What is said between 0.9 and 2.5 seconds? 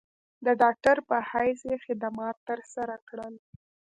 پۀ حېث خدمات